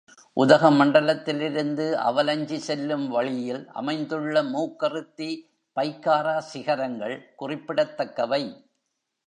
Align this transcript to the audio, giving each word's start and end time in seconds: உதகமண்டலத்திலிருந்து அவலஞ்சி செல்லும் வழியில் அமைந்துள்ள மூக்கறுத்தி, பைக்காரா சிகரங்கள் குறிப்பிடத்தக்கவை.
உதகமண்டலத்திலிருந்து 0.35 1.85
அவலஞ்சி 1.93 2.55
செல்லும் 2.55 3.09
வழியில் 3.09 3.69
அமைந்துள்ள 3.73 4.43
மூக்கறுத்தி, 4.43 5.29
பைக்காரா 5.77 6.37
சிகரங்கள் 6.37 7.33
குறிப்பிடத்தக்கவை. 7.35 8.43